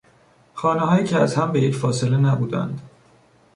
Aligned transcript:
خانههایی 0.53 1.03
که 1.07 1.17
از 1.17 1.35
هم 1.35 1.51
به 1.51 1.61
یک 1.61 1.75
فاصله 1.75 2.17
نبودند 2.17 2.81